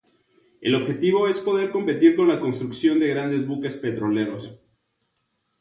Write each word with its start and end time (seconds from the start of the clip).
El 0.61 0.73
objetivo 0.73 1.27
es 1.27 1.39
poder 1.39 1.69
competir 1.69 2.15
con 2.15 2.27
la 2.27 2.39
construcción 2.39 2.97
de 2.99 3.07
grandes 3.09 3.45
buques 3.45 3.75
petroleros. 3.75 4.59